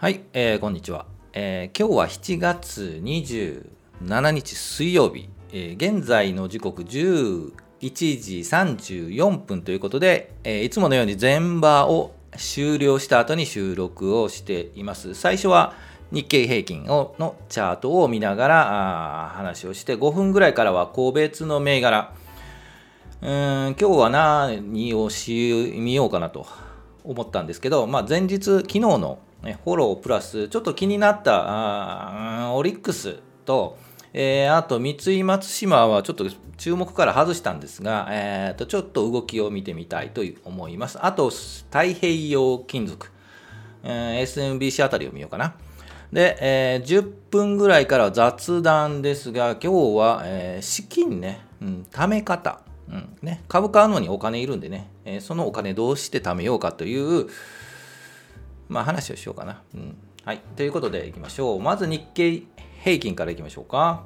[0.00, 15.14] はい、えーこんにちは、えー今日は7月27日水曜日、えー現在の時刻11時34分ということで、えーいつものように全場を終了した後に収録をしています。
[15.14, 15.74] 最初は
[16.12, 22.14] 日経平均をのチャートを見ながらあ話をして5分ぐらいからは個別の銘柄。
[23.20, 26.46] うん今日は何をし見ようかなと
[27.02, 33.78] 思ったんですけど、まあ、前日、昨日のフォロープラス、ちょっと気になったオリックスと、
[34.12, 40.98] えーあと三井松島はちょっと注目から外したんですが、えーとちょっと動きを見てみたいと思います。
[41.00, 43.10] あと、太平洋金属、
[43.84, 45.54] えー SMBC あたりを見ようかな。
[46.12, 57.28] で、えー10分ぐらいから雑談ですが、今日は、えー資金ね、うん、貯め方、うんね、株買うのにお金いるんでね、えーそのお金どうして貯めようかという、
[58.68, 59.62] まあ、話をしようかな。
[59.74, 61.60] うんはい、ということでいきましょう。
[61.60, 62.42] まず日経
[62.84, 64.04] 平均からいきましょうか。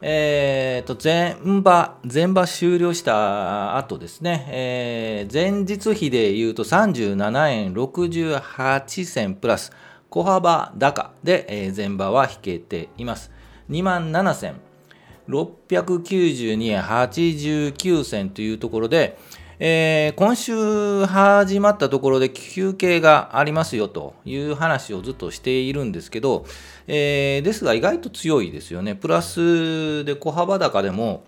[0.00, 9.72] えー、と全場、全場終了した後ですね、えー前日比で言うと37円68銭プラス、
[10.08, 13.32] 小幅高で、えー前場は引けています。
[13.70, 19.18] 2万7692円89銭というところで、
[19.60, 26.44] えー今週始まったところで休憩がありますよという話をずっとしているんですけど、
[26.86, 28.94] えーですが意外と強いですよね。
[28.94, 31.24] プラスで小幅高でも、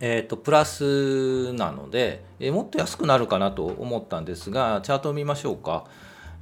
[0.00, 5.84] えーとプラスなので、えーもっと安くなるかなと思ったんですが、チャートを見ましょうか。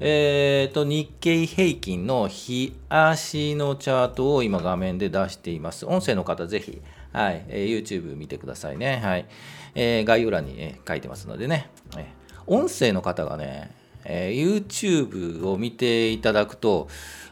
[0.01, 5.85] えーと日経平均の日足のチャートを今画面で出しています。
[5.85, 6.81] 音声の方ぜひ、
[7.15, 9.01] はいえー YouTube 見てくださいね。
[9.03, 9.27] はい
[9.75, 11.71] えー概要欄に、えー書いてますのでね。
[11.97, 12.07] え
[12.47, 13.71] 音声の方がね、
[14.05, 16.89] えー YouTube を見ていただくと、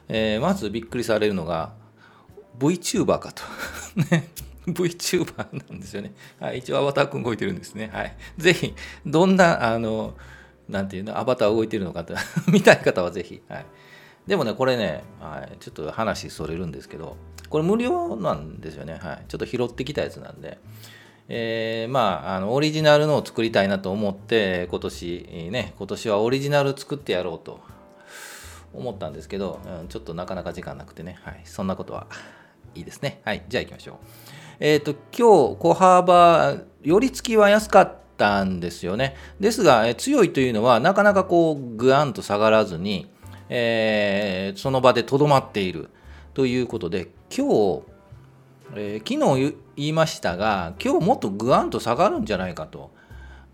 [0.08, 1.72] えーまずびっくりされるのが
[2.58, 3.42] VTuber かと。
[4.10, 4.28] ね
[4.66, 6.12] VTuber なんですよね。
[6.38, 7.90] はい、一応アバターくん動いてるんですね。
[7.92, 8.16] はい。
[8.38, 8.72] ぜひ、
[9.04, 10.14] どんな、あの、
[10.68, 12.14] なんていうの、アバター動いてるのかと
[12.46, 13.42] 見たい方はぜひ。
[13.48, 13.66] はい。
[14.26, 17.16] でもね、これね、はい、ちょっと話それるんですけど、
[17.48, 18.98] これ無料なんですよね。
[19.02, 19.24] はい。
[19.28, 20.58] ちょっと拾ってきたやつなんで。
[21.28, 27.60] えーまあ、あのオリジナルのを作りたいなと思って今年ね今年はオリジナル作ってやろうと
[28.74, 32.08] 思ったんですけど、うん、ちょっとなかなか時間なくてね、はい、そんなことは
[32.74, 33.20] いいですね。
[33.24, 33.96] はい、じゃあ行きましょう。
[34.60, 39.16] えっ、と、今日、小幅、寄り付きは安かったんですよね。
[39.40, 43.11] ですが、え強いというのは、なかなかこう、ぐわんと下がらずに、
[43.54, 45.90] えーその場でとどまっている
[46.32, 47.82] ということで、今日、
[48.74, 52.90] えー昨日言いましたが、今日もっとぐわんと下がるんじゃないかと。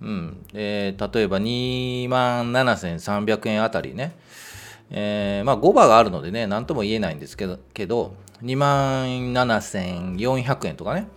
[0.01, 0.47] うん。
[0.55, 4.15] えー例えば2万7300円あたりね、
[4.91, 11.09] えーまあ、5場があるのでね、なんとも言えないんですけど、けど2万7400円とかね、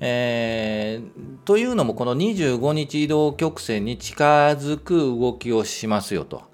[0.00, 6.48] えーというのも、この25日移動曲線に近づく動きをしますよと。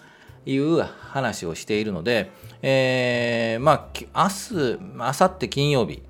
[0.47, 2.31] いう話をしているので、
[2.63, 6.03] えーまあ、明日、明後日金曜日、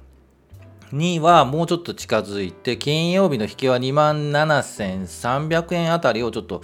[0.93, 6.63] にはもうちょっと近づいて、金曜日の引けは2万7300円あたりをちょっと、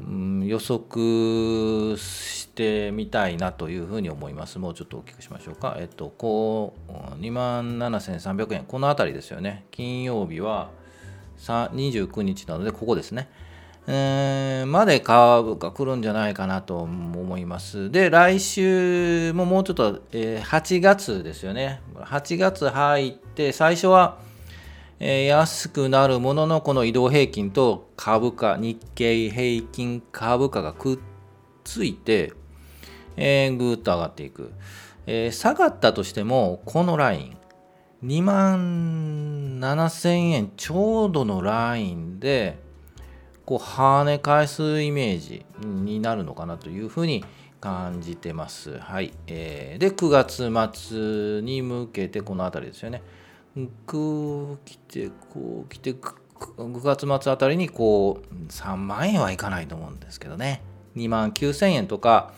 [0.00, 4.58] うん予測してみたいなというふうに思います。
[4.58, 5.76] もうちょっと大きくしましょうか。
[5.78, 9.64] えっと、こう、2万7300円、このあたりですよね。
[9.70, 10.70] 金曜日は
[11.38, 13.28] 29日なので、ここですね。
[13.88, 17.90] えーまで株が来るんじゃないかなと思います。
[17.90, 21.80] で、来週ももうちょっと、えー8月ですよね。
[21.94, 24.18] 8月入って、最初は、
[24.98, 30.98] えー安くなるものの、この移動平均と株価、日経平均株価がくっ
[31.62, 32.32] ついて、
[33.16, 34.52] えーぐーっと上がっていく。
[35.06, 37.36] えー下がったとしても、このライン、
[38.04, 42.65] 2万7000円ちょうどのラインで、
[43.46, 47.24] こう跳ね返すイメージになるのかなというふうに
[47.60, 48.78] 感じてます。
[48.78, 49.12] はい。
[49.28, 53.02] えーで、9月末に向けてこの辺りですよね。
[53.86, 60.62] こう来て、こう来て、9月末あたりにこう3万円はいかないと思うんですけどね。
[60.96, 62.32] 2万9000円とか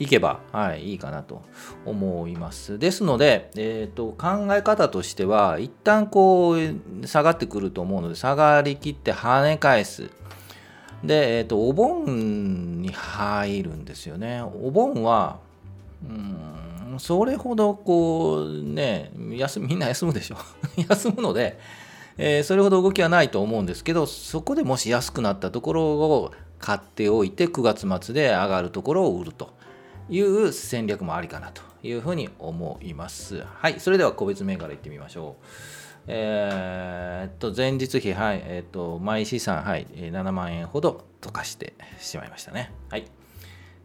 [0.00, 1.42] いけば、はい、いいかなと
[1.84, 2.78] 思います。
[2.78, 10.10] ですので、えー、と考え方としては、一旦こう下がってくると思うので、下がりきって跳ね返す。
[11.04, 14.42] で、えー、とお盆に入るんですよね。
[14.42, 15.38] お盆は、
[16.02, 20.36] うん、それほどこうね、休みんな休むでしょ。
[20.88, 21.58] 休むので、
[22.16, 29.59] えーそれほど動きはないと思うんですけど、そこでもし安くなったところを買っておいて、9月末で上がるところを売ると
[30.10, 33.44] いう戦略もありかなというふうに思います。
[33.44, 35.44] はい、それでは個別銘柄いってみましょう。
[36.08, 42.72] えー、っと、前日比、はい、えー、っと、毎資産、はい、7万円ほど溶かしてしまいましたね。
[42.90, 43.04] はい。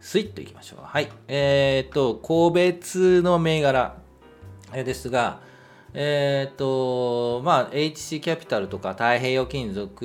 [0.00, 0.80] スイッといきましょう。
[0.82, 1.08] はい。
[1.28, 3.96] えー、っと、個別の銘柄
[4.72, 5.40] ですが、
[5.94, 10.04] えっ、ー、と、まあ、HC キャピタルとか太平洋金属、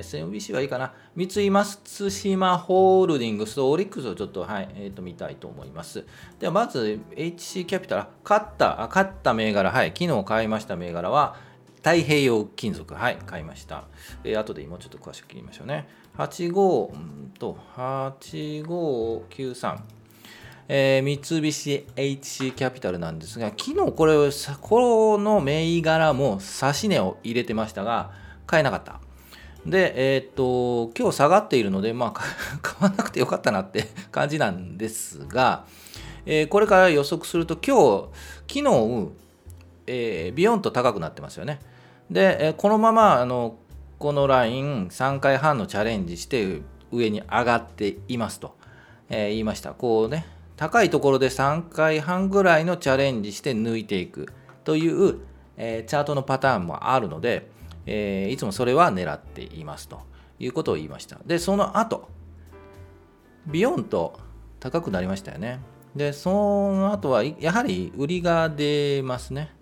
[0.00, 6.04] SMBC はいいかな、三井松島ホールディングスとオリックスをちょっと、はい、えー、と見たいと思います。
[6.38, 11.36] では、まず HC キャピタル、勝った、勝った銘柄、はい、昨日買いました銘柄は、
[11.82, 13.84] 太平洋金属、はい、買いました。
[14.24, 15.88] えー、後で今ちょっと詳しく切りましょうね。
[16.16, 16.92] 85
[17.38, 19.99] と8593。
[20.72, 24.14] えー、三菱 HC キャピタルなんですが、昨日これ、
[24.60, 28.12] この銘柄も指値を入れてましたが、
[28.46, 29.00] 買えなかった。
[29.66, 32.20] で、えー、っと、今日下がっているので、まあ、
[32.62, 35.64] 買わなくてよかったなって 感じなんですが、
[36.24, 38.08] えー、これから予測すると、今
[38.46, 39.08] 日、昨日、
[39.88, 41.58] えー、ビヨンと高くなってますよね。
[42.08, 43.56] で、えこのまま、あの、
[43.98, 46.62] このライン3回半のチャレンジして
[46.92, 48.54] 上に上がっていますと、
[49.08, 49.72] え言いました。
[49.72, 50.26] こうね、
[50.60, 54.28] 高いところで3回半ぐらいのチャレンジして抜いていく
[54.62, 55.20] という、
[55.56, 57.48] えー、チャートのパターンもあるので、
[57.86, 60.02] えー、いつもそれは狙っていますと
[60.38, 61.16] いうことを言いました。
[61.24, 62.10] で、その後、
[63.46, 64.20] ビヨンと
[64.60, 65.60] 高くなりましたよね。
[65.96, 69.54] で、その後はやはり売りが出ますね。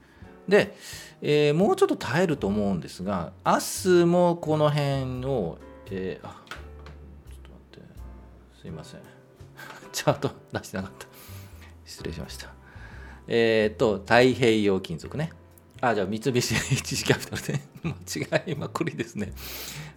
[0.49, 0.77] で、
[1.23, 5.59] えー、もうちょっと耐えると思うんですが、明日もこの辺を、
[5.93, 9.01] えー、あ、ちょっと待って、すいません。
[9.93, 11.07] チャート出してなかった。
[11.85, 12.53] 失礼しました。
[13.27, 15.33] えっ、と、太平洋金属ね。
[15.81, 19.33] あ、じゃあ、三菱 HG キャピタルで、 間違いまくりですね。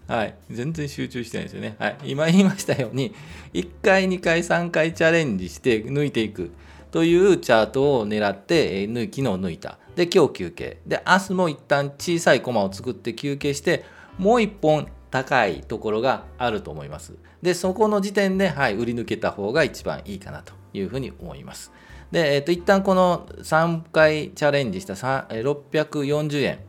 [0.07, 0.35] はい。
[0.49, 1.75] 全然集中してないですよね。
[1.79, 1.97] はい。
[2.05, 3.13] 今言いましたように、
[3.53, 6.51] 1回、2回、3回チャレンジして抜いていく
[6.91, 9.79] というチャートを狙って、えー、昨日抜いた。
[9.95, 10.77] で、今日休憩。
[10.85, 13.83] で、明日も一旦小さいコマを作って休憩して、
[14.17, 17.13] もう1本高いところがあると思います。
[17.41, 21.71] で、そこの時点で、はい、売り抜けた方が一番いいかなというふうに思います。
[22.11, 26.59] で、えっ、と、一旦この3回チャレンジした640円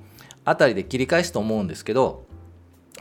[0.44, 2.26] あたりで切り返すと思うんですけど、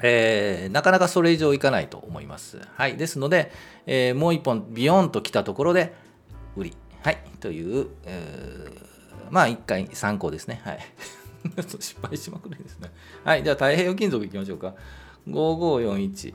[0.03, 2.59] えー、なかなかそれ以上いかないと思います。
[2.75, 2.97] はい。
[2.97, 3.51] ですので、
[3.85, 5.93] えー、もう一本ビヨンと来たところで、
[6.55, 6.73] 売り。
[7.03, 7.17] はい。
[7.39, 10.61] という、えー、まあ、一回参考ですね。
[10.63, 10.79] はい。
[11.79, 12.91] 失敗しまくりですね。
[13.23, 13.43] はい。
[13.43, 14.75] じゃあ、太平洋金属いきましょうか。
[15.27, 16.33] 5541。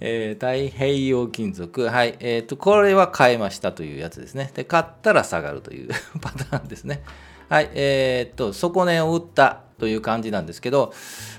[0.00, 1.88] えー、太平洋金属。
[1.88, 2.16] はい。
[2.20, 4.50] えっ、ー、と、これは買えましたというやつですね。
[4.54, 5.88] で、買ったら下がるという
[6.20, 7.02] パターンですね。
[7.48, 7.70] はい。
[7.74, 10.92] えっ、ー、と、底値を打ったという感じなんですけど、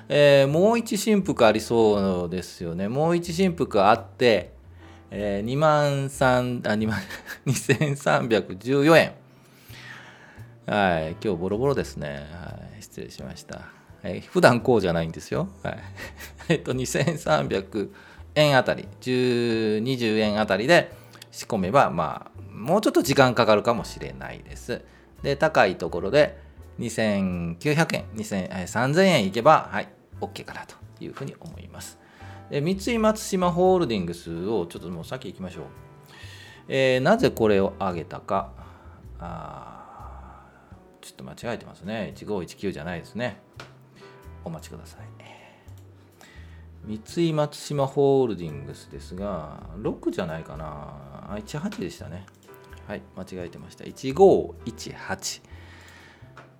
[0.09, 2.89] えー、もう一振幅ありそうですよね。
[2.89, 4.51] もう一振幅あって、
[5.11, 6.99] えー、2万3、あ、2万、
[7.47, 9.13] 2314円。
[10.65, 11.15] はい。
[11.23, 12.27] 今日ボロボロですね。
[12.31, 12.81] はい。
[12.81, 13.78] 失礼しました。
[14.01, 14.21] はい。
[14.21, 15.49] 普段こうじゃないんですよ。
[15.63, 15.79] はい。
[16.49, 17.89] えっと、2300
[18.35, 20.91] 円あたり、10、20円あたりで
[21.31, 24.81] 仕込めば、まあ、もうちょっと時間かかるかもしれないです。
[25.23, 26.37] で、高いところで
[26.79, 29.89] 2900円、2000 3000円いけば、はい、
[30.21, 31.99] OK かなというふうに思います。
[32.49, 35.63] で三井松島ホールディングスをちょっともう先行きましょう。
[36.67, 38.51] えー、なぜこれを上げたか。
[39.19, 40.45] あ
[41.01, 42.13] ちょっと間違えてますね。
[42.15, 43.41] 1519じゃないですね。
[44.43, 45.19] お待ちください。
[46.85, 51.37] 三井松島ホールディングスですが、6じゃないかな。
[51.45, 52.25] 18でしたね。
[52.87, 53.83] はい、間違えてました。
[53.83, 55.41] 1518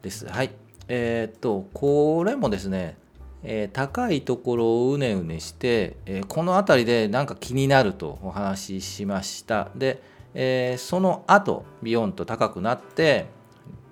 [0.02, 0.28] です。
[0.28, 0.52] はい。
[0.88, 2.98] えー、っと、これもですね、
[3.42, 9.70] えー、高いところをうねうねして、えー、この辺りでなんか気になるとお話ししました。
[9.76, 10.02] で、
[10.36, 13.26] えその後、ビヨンと高くなって、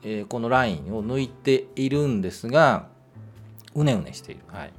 [0.04, 2.90] えこのラインを抜いているんですが、
[3.78, 4.42] うねうねしている。
[4.48, 4.74] はい。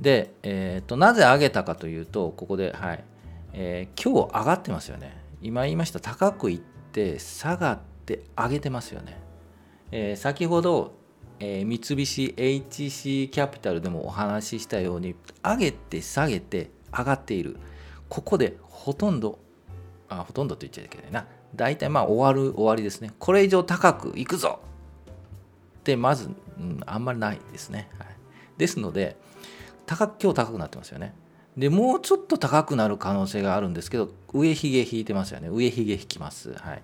[0.00, 3.04] で、えーと、なぜ上げたかというと、ここで、はい
[3.52, 5.16] えー、今日上がってますよね。
[5.42, 9.20] 今言いました、高くいって下がって上げてますよね。
[9.90, 10.94] えー、先ほど、
[11.40, 17.56] えー、三菱 HC キャピタルでもお話ししたように、上げて下げて上がっている。
[18.08, 19.40] ここでほとんど、
[20.08, 21.26] あほとんどと言っちゃいけないな。
[21.54, 23.10] 大体まあ終わる終わりですね。
[23.18, 24.60] これ以上高くいくぞ
[25.82, 27.90] ってまず、うん、あんまりないですね。
[27.98, 28.08] はい、
[28.56, 29.16] ですので、
[29.84, 31.14] 高今日高くなってますよね。
[31.56, 36.54] でもうちょっと高くなる可能性があるんですけど上髭引いてますよね上髭引きます。
[36.54, 36.82] はい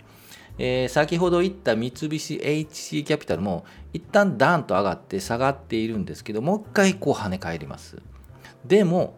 [0.58, 7.96] えー、先ほど言った三菱 HC キャピタルも一旦ダーンと上がって下がっているんですけどもう一回こう跳ね返ります。
[8.66, 9.14] でも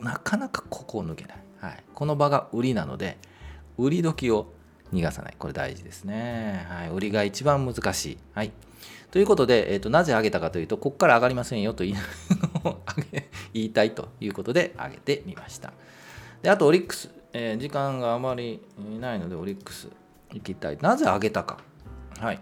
[0.00, 1.36] なかなかここを抜けない。
[1.60, 3.16] はい、この場が売りなので
[3.78, 4.52] 売り時を
[4.92, 5.34] 逃がさない。
[5.38, 8.52] これ大事ですね、はい、売りが一番難しい、はい、
[9.10, 11.94] ということで、えーと、なぜ上げたかというとここから上がりませんよと言
[13.54, 15.72] い たいということで上げてみました。
[16.42, 18.60] であとオリックス、えー、時間があまり
[19.00, 19.88] ないのでオリックス
[20.32, 20.78] いきたい。
[20.80, 21.58] なぜ上げたか。
[22.18, 22.40] はい。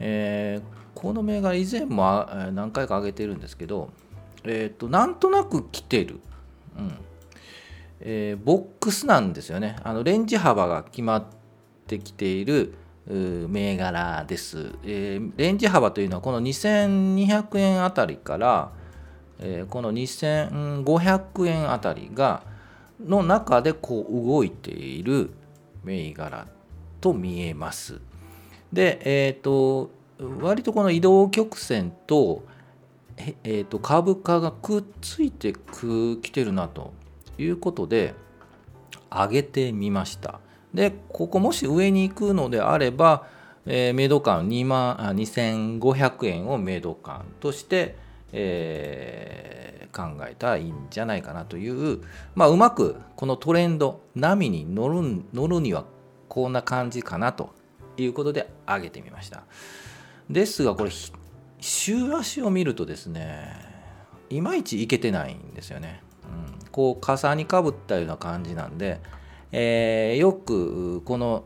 [0.00, 3.90] えー、この銘柄以前も何回か上げてるんですけど、
[4.44, 6.20] えーと、なんとなく来てる、
[6.76, 6.98] うん。
[8.00, 9.76] えー、ボックスなんですよね。
[9.82, 11.24] あのレンジ幅が決まっ
[11.88, 12.74] てきている
[13.08, 18.70] 銘柄です、えー、レンジ幅というのはこの2200円あたりから、
[19.38, 22.42] えー、この2500円あたりが
[23.00, 25.30] の中でこう動いている
[25.84, 26.46] 銘柄
[27.00, 28.00] と見えます
[28.72, 29.90] でえ、ー、と
[30.40, 32.42] 割とこの移動曲線と,、
[33.16, 35.54] えー、と株価がくっついて
[36.22, 36.92] きてるなと
[37.38, 38.14] いうことで
[39.10, 40.40] 上げてみました。
[40.74, 43.26] でここもし上に行くのであれば、
[43.66, 47.96] えー、メイド感2万あ2500円をメイド感として、
[48.32, 52.00] えー、考えたらいいんじゃないかなという、
[52.34, 55.84] まあ、うまくこのトレンド波に乗る乗るには
[56.28, 57.54] こんな感じかなと
[57.96, 59.44] いうことで上げてみました。
[60.28, 60.90] ですがこれ
[61.60, 63.68] 週足を見るとですね
[64.30, 66.02] いまいちいけてないんですよね。
[66.24, 69.00] うん、こう傘にかぶったような感じなんで、
[69.52, 71.44] えー、よくこの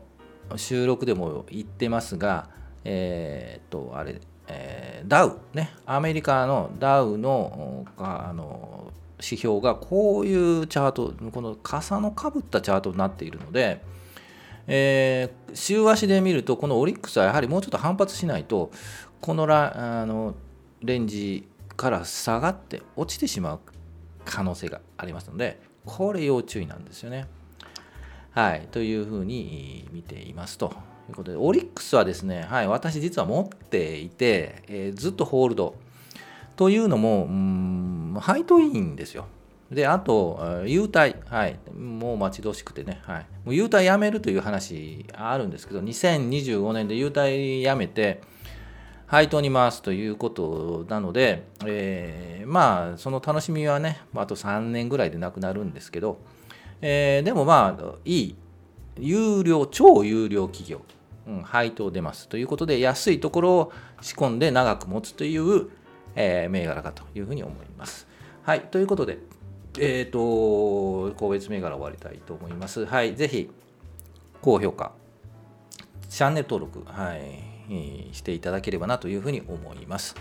[0.55, 2.49] 収録でも言ってますが
[2.83, 13.81] えー、っとあれ、えー、ダウねアメリカのダウのあの指標がこういうチャートこの傘のかぶったチャートになっているので、
[14.67, 18.71] えー、週足で見るとこのオリックスはやはりもうちょっと反発しないと
[19.21, 20.35] このラあの
[20.81, 23.59] レンジから下がって落ちてしまう
[24.25, 27.27] 可能性がありますのでこれ要注意なんですよね。
[28.33, 30.73] はい、というふうに見ていますと
[31.09, 35.75] いうことでオリックスはですね、はい、私実は持っていて、えー、ずっとホールド
[36.55, 39.25] というのもうん配当いいんですよ。
[39.71, 48.21] で、あと、優待、はい、もう待ち遠しくてね、はい、もう優待やめるという話あるんですけど、2025年で優待やめて、
[49.07, 56.19] 配当に回すということなので、えー、まあ、その楽しみはね、あと3年ぐらいでなくなるんですけど、
[56.85, 58.35] えー、でもまあ、いい、
[58.99, 60.81] 有料、超有料企業、
[61.25, 63.71] うん、配当出ますということで、安いところを
[64.01, 65.69] 仕込んで長く持つという、
[66.15, 68.05] えー、銘柄かというふうに思います。
[68.41, 69.19] はい、ということで、
[69.79, 72.85] えっ、ー、と、個別銘柄終わりたいと思います。
[72.85, 73.49] はい、ぜひ、
[74.41, 74.91] 高評価、
[76.09, 80.17] チャンネル登録、はい、していただければなというふうに思います。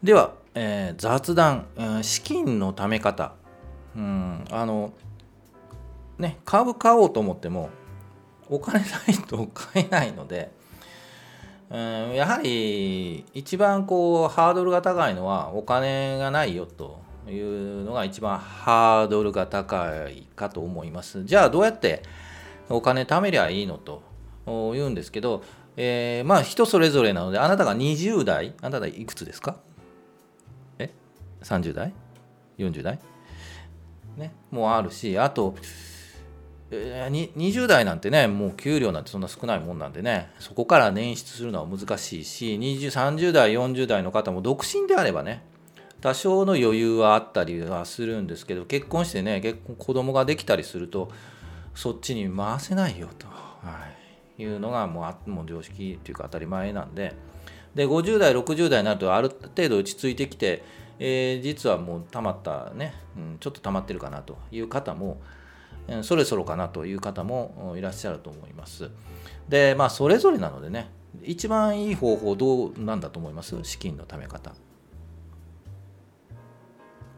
[0.00, 1.66] では、えー、雑談、
[2.02, 3.34] 資金のため方、
[3.96, 4.92] うん、あの、
[6.18, 7.70] ね、株買おうと思っても、
[8.48, 10.52] お金ないと買えないので、
[11.70, 21.24] うん、やはり一番こうハードルが高いのはお金がないよというのが一番ハードルが高いかと思います。
[21.24, 22.02] じゃあどうやって
[22.68, 24.02] お金貯めりゃいいのと
[24.46, 25.42] 言うんですけど、
[25.76, 29.56] えー、まあ人それぞれなのであなたが20代あなたいくつですか？
[30.78, 30.92] え
[31.42, 31.94] ?30 代
[32.58, 32.98] ?40 代？
[34.18, 35.56] ねもうあるしあと、
[36.74, 45.44] えー、20代なんてねもう給料なんてそんな少ないもんなんでねそこから捻出するのは難しいし30代40代の方も独身であればね
[46.00, 51.10] 多少の余裕はあったりはするんですけど結婚してね結婚子供ができたりすると
[51.74, 53.86] そっちに回せないよと、は
[54.38, 57.14] い、いうのがもうもう常識っていうか当たり前なんで。
[57.74, 60.62] で50代60代になるとある程度落ち着いてきて、
[60.98, 65.20] えー、実はもうたまったね、うん、ちょっと溜まってるかなという方も
[66.02, 68.90] そろそろかなという方もいらっしゃると思います。
[69.48, 70.90] でまあそれぞれなのでね
[71.22, 73.56] 一番いい方法どうなんだと思います？
[73.62, 74.52] 資金のため方。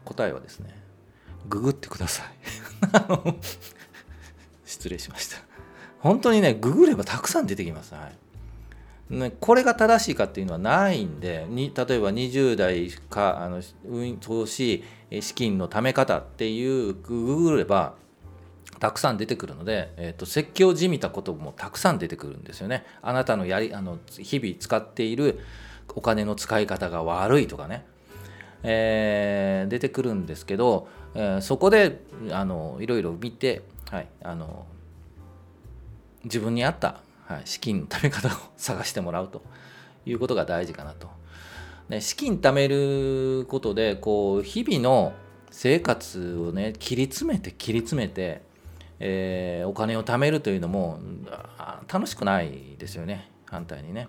[0.05, 0.73] 答えはですね
[1.49, 2.27] ググってください。
[4.65, 5.37] 失礼しました。
[5.99, 8.09] 本当にねググればたくさん出てきます、は
[9.09, 9.15] い。
[9.15, 13.61] ね、これが正しいかっていうのはないんでに例えば20代かあの
[14.19, 14.83] 投資
[15.21, 17.95] 資金のため方っていうググれば
[18.79, 22.85] たくさん出てくるので、えーと、説教じみたこともたくさん出てくるんですよね。
[23.01, 25.39] あなたのやりあの日々使っている
[25.95, 27.85] お金の使い方が悪いとかね
[28.63, 34.65] えー、出てくるんですけど、えー、そこであのいろいろ見て、はい、あの
[36.23, 39.41] 自分に合った、はい、資金のため方を探してもらうと
[40.05, 41.07] いうことが大事かなと。
[41.89, 45.13] ね、資金貯めることでこう日々の
[45.51, 48.41] 生活をね切り詰めて切り詰めて、
[48.99, 50.99] えー、お金を貯めるというのも
[51.91, 54.07] 楽しくないですよね反対にね。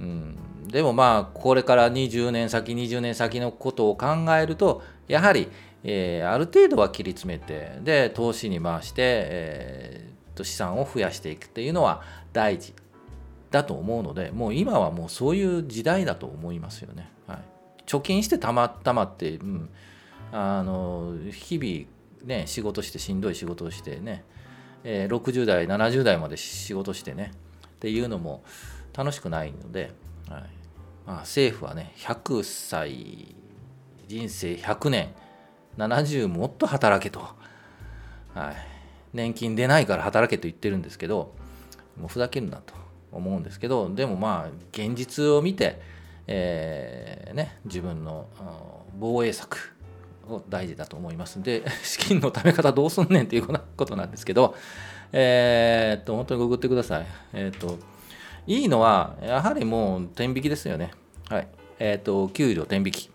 [0.00, 0.36] うん、
[0.68, 5.48] でもまあこれから20年先20年先のことを考えるとやはり、
[5.84, 12.02] えー、ある程度は切り詰めてで投資に回して、えー、と資産を増やしていくっていうのは
[12.32, 12.74] 大事
[13.52, 17.08] だと思うのでもう今はもうそういう時代だと思いますよね。
[17.28, 17.38] はい、
[17.86, 19.68] 貯金してたまたまって、うん、
[20.32, 24.24] あの日々ね仕事してしんどい仕事をしてね、
[24.84, 27.32] えー、60代70代まで仕事してね
[27.66, 28.42] っていうのも
[28.94, 29.92] 楽しくないので、
[30.28, 30.62] はい。
[31.06, 33.34] まあ、政府はね100歳
[34.06, 35.14] 人生100年
[35.78, 37.20] 70もっと働けと、
[38.34, 38.56] はい、
[39.12, 41.34] 年金出ないから働けと言ってるんですけど
[41.98, 42.74] もうふざけるなと
[43.10, 45.80] 思うんですけどでもまあ現実を見て、
[46.26, 48.26] えーね、自分の
[48.98, 49.71] 防衛策
[50.32, 53.46] を大事だと思いますで 資金のため方どうすんねんっていう
[53.76, 54.54] ことなんですけど
[55.12, 57.78] えー、っと本当にググってくださいえー、っと
[58.46, 60.90] いいのは、やはりもう天引きですよね。
[61.28, 61.48] はい。
[61.78, 63.10] えっ、と、給料天引き。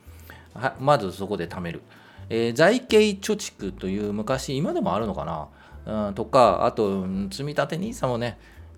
[0.53, 1.81] はまずそこで貯める。
[2.29, 5.49] え、財形貯蓄という昔、今でもあるのか
[5.85, 8.37] な、うん、とか、あと、積立 NISA もね、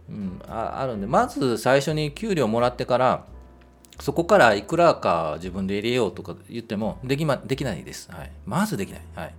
[0.10, 3.26] うん、ああるんで、まず最初に給料もらってから、
[4.00, 8.10] そこからいくらか自分で入れようとか言ってもでき,、ま、できないです。
[8.12, 9.02] はい、まずできない。
[9.16, 9.36] はい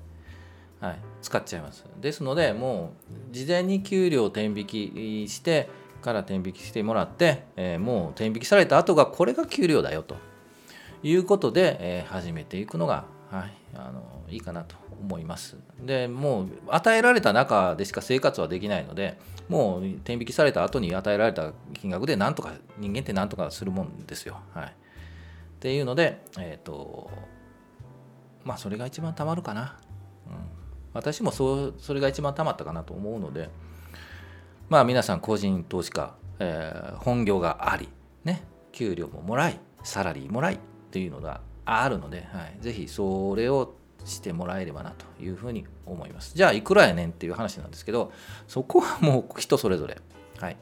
[0.81, 1.85] はい、使っちゃいます。
[2.00, 2.95] ですので、も
[3.31, 5.69] う事前に給料を天引きして、
[6.00, 10.17] から転引きしてもらって、えー、もう転引きされた後がこれが給料だよと
[11.02, 15.57] いうことで、えー、始めていくのが、はい、あのいいかなと思います。
[15.81, 19.19] でもう与えられた中でしか生活はできないので
[19.49, 24.41] もう転引きされた後に与えられた金額でなんとか人間ってなんとかするもんですよ。
[24.53, 24.71] はい、っ
[25.61, 27.11] ていうので、えっ、ー、と
[28.45, 29.79] まあそれが一番たまるかな。
[30.27, 30.35] うん、
[30.93, 33.49] 私もそうそれが一番たまったかなと思うので。
[34.71, 37.88] まあ皆さん個人投資家、えー、本業があり、
[38.23, 40.59] ね、給料ももらい、サラリーもらいっ
[40.93, 41.40] ていうのが
[41.78, 46.33] あるので、はい、ぜひそれをしてもらえればなというふうに思います。
[46.35, 48.12] じゃあいくらやねんっていう話なんですけど、
[48.48, 49.98] そこはもう人それぞれ。
[50.38, 50.56] はい。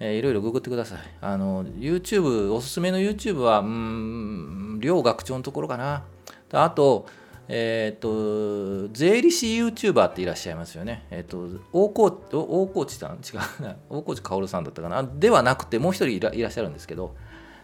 [0.00, 0.98] えー、いろいろググってください。
[1.20, 6.04] あの、YouTube、おすすめの YouTube は、うん、両学長のところかな。
[6.52, 7.06] あと、
[7.48, 11.06] えっ、ー、と、税理士 YouTuber っていらっしゃいますよね。
[11.10, 13.16] えっ、ー、と、大河大河内さん？
[13.16, 13.76] 違うな。
[13.88, 15.02] 大河内薫さんだったかな。
[15.02, 17.16] ではなくて、もう一人いらっしゃるんですけど、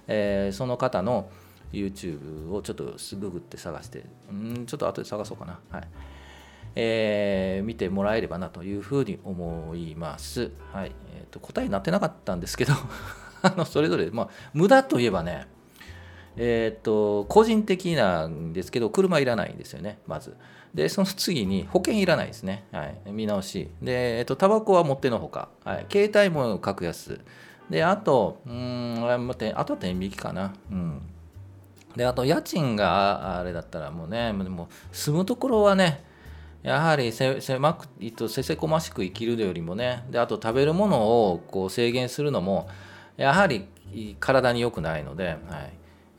[0.07, 1.29] えー、その方の
[1.75, 5.61] YouTube をちょっとすぐぐって探して、うんちょっと後で探そうかな。
[5.71, 5.89] はい。
[6.77, 10.51] えー、見てもらえればなというふうに思います。
[10.73, 10.93] はい。
[11.17, 12.73] えっ、ー、と、答えになってなかったんですけど
[13.43, 15.47] あの、それぞれ、まあ、無駄といえばね、
[16.37, 20.35] えっ、と、個人的なんですけど、車いらないんですよね、まず。
[20.75, 22.65] で、その次に保険いらないですね。
[22.73, 23.13] はい。
[23.13, 23.71] 見直し。
[23.81, 25.51] で、えっ、と、タバコは持ってのほか。
[25.65, 25.87] はい。
[25.91, 27.21] 携帯も格安。
[27.71, 30.53] で、あと、うん、待って、あとは天引きかな。
[30.71, 31.03] うん。
[31.97, 36.05] で、あと、家賃があれだったらもうね、でも住むところはね、
[36.63, 37.89] やはり狭く、
[38.29, 42.69] せせこましく生きるよりもね、で、あと食べるものをこう制限するのも、
[43.17, 43.69] やはり
[44.19, 45.39] 体に良くないので、はい。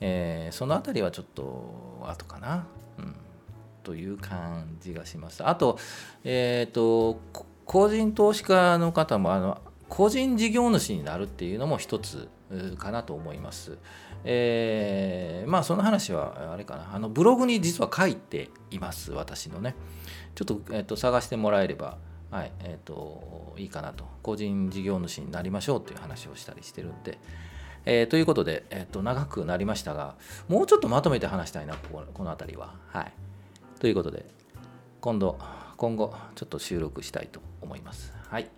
[0.01, 2.67] えー、その辺りはちょっと後かな、
[2.99, 3.15] うん、
[3.83, 5.43] という感じがします。
[5.45, 5.79] あと,、
[6.23, 7.19] えーと、
[7.65, 12.27] 個人投資家の方もあの個人事業主になるっていうのも一つ
[12.77, 13.77] かなと思います。
[14.23, 19.75] えー、まあその話はあれかなあのブログに実は書いています私のね
[20.34, 21.97] ちょっと,、えーと、探してもらえれば
[22.31, 27.19] はいえーといいかなと個人事業主になりましょうっていう話をしたりしてるんで、
[27.86, 30.15] えー、ということで、えー、と長くなりましたが、
[30.47, 32.73] もうちょっとまとめて話したいな、ここの辺りは。
[32.88, 33.13] はい。
[33.79, 34.25] ということで、
[35.01, 35.38] 今度、
[35.77, 38.12] 今後、ちょっと収録したいと思います。
[38.29, 38.49] はい。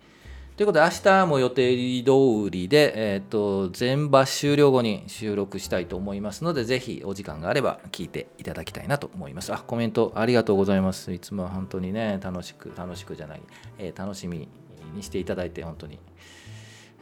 [0.58, 9.54] ということで、明日も予定通りで、えっ、ー、と、全場終了後に収録したいと思いますので、ぜひお時間があれば聞いていただきたいなと思います。
[9.54, 11.12] あ、コメントありがとうございます。
[11.12, 13.40] いつも本当にね、楽しく、楽しくじゃない、
[13.78, 14.48] えー、楽しみ
[14.96, 16.00] にしていただいて、本当に。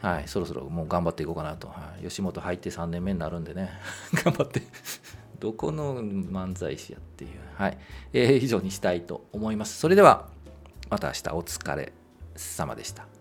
[0.03, 1.71] はい、そろそろもう頑張っていこうかなと、
[2.03, 3.71] 吉本入って3年目になるんでね。
[4.23, 4.61] 頑張って。
[5.39, 7.77] どこの漫才師やっていう、はい
[8.13, 9.79] えー、以上にしたいと思います。
[9.79, 10.29] それでは
[10.91, 11.91] また明日お疲れ
[12.35, 13.16] 様でした。